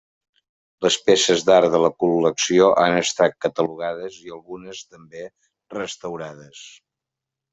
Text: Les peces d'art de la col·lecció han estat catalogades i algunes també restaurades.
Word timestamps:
Les 0.85 0.95
peces 1.09 1.43
d'art 1.49 1.67
de 1.73 1.81
la 1.83 1.91
col·lecció 2.03 2.69
han 2.85 2.97
estat 3.03 3.37
catalogades 3.47 4.17
i 4.23 4.33
algunes 4.37 4.81
també 4.95 5.29
restaurades. 5.77 6.65